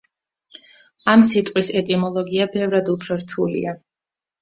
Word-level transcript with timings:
ამ 1.13 1.27
სიტყვის 1.33 1.71
ეტიმოლოგია 1.83 2.51
ბევრად 2.59 2.93
უფრო 2.97 3.23
რთულია. 3.25 3.81